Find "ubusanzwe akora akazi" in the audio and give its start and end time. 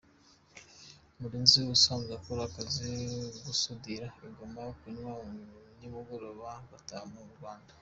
1.61-2.87